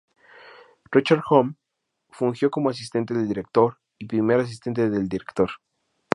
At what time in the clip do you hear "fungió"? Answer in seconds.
2.09-2.49